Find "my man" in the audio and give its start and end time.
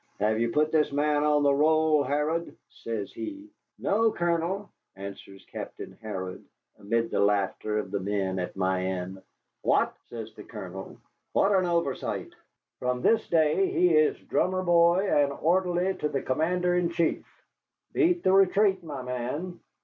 18.83-19.59